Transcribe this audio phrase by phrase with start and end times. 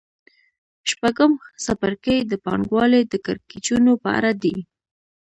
[0.89, 1.31] شپږم
[1.63, 4.55] څپرکی د پانګوالۍ د کړکېچونو په اړه دی